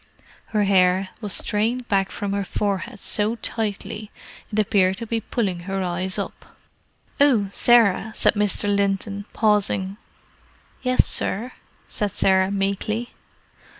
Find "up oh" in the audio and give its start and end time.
6.17-7.49